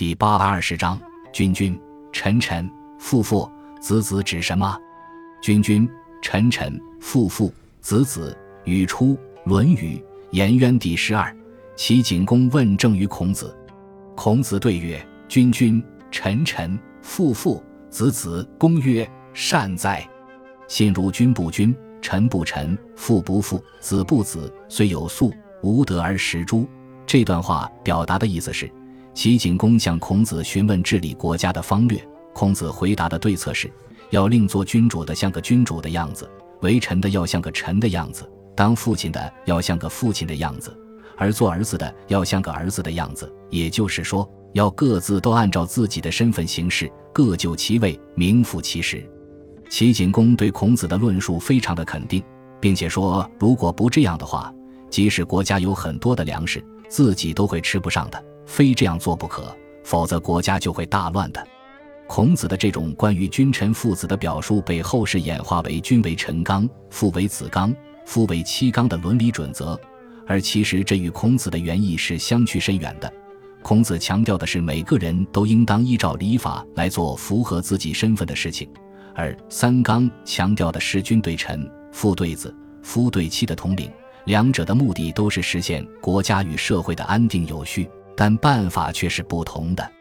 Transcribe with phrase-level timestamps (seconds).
[0.00, 0.98] 第八百二十章：
[1.30, 1.78] 君君、
[2.10, 2.66] 臣臣、
[2.98, 3.46] 父父、
[3.82, 4.74] 子子指什么？
[5.42, 5.86] 君君、
[6.22, 8.34] 臣臣、父父、子子。
[8.64, 9.08] 语出
[9.44, 9.98] 《论语·
[10.30, 11.36] 颜渊》第十二。
[11.76, 13.54] 齐景公问政于孔子，
[14.16, 20.08] 孔子对曰：“君君、臣臣、父父、子子。”公曰：“善哉！
[20.66, 25.30] 信如君不君，臣不臣，父不父，子不子，虽有粟，
[25.62, 26.66] 无德而食诸？”
[27.04, 28.70] 这段话表达的意思是，
[29.20, 33.70] 齐景公向孔子询问治理国家的方略，孔子回答的对策是：
[34.08, 36.26] 要令做君主的像个君主的样子，
[36.62, 38.26] 为臣的要像个臣的样子，
[38.56, 40.74] 当父亲的要像个父亲的样子。
[41.18, 49.06] 而做儿子的要像个儿子的样子，也就是说，要各自都按照自己的身份行事，各就其位，名副其实。
[49.68, 52.22] 齐景公对孔子的论述非常的肯定，
[52.58, 54.50] 并且说，如果不这样的话，
[54.88, 61.46] 即使国家有很多的粮食，自己都会吃不上的，非这样做不可，否则国家就会大乱的。
[62.08, 67.72] 孔子的这种关于君臣父子的表述，被后世演化为“君为臣纲，父为子纲，
[68.04, 69.80] 夫为妻纲”的伦理准则。
[70.26, 73.10] 而其实这与孔子的原意是相去甚远的。
[73.62, 78.68] 孔子强调的是每个人都应当依照礼法来做符合自己身份的事情，
[79.14, 83.88] 而三纲强调的是君对臣、父对子、夫对妻的统领，
[84.24, 87.88] 两者的目的都是实现国家与社会的安定有序，
[88.20, 89.99] 但办法却是不同的。